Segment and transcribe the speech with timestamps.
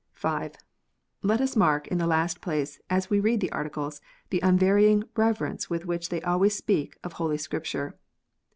[0.15, 0.55] (5)
[1.21, 5.69] Let us mark, in the last place, as we read the Articles, the unvarying reverence
[5.69, 7.93] with which they always speak of Holy Scripture.